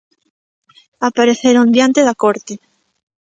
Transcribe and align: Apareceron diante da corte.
Apareceron 1.09 1.73
diante 1.75 2.01
da 2.07 2.19
corte. 2.23 2.53